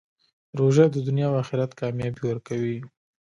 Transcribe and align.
روژه 0.59 0.85
د 0.91 0.95
دنیا 1.07 1.27
او 1.31 1.35
آخرت 1.43 1.71
کامیابي 1.81 2.21
ورکوي. 2.25 2.77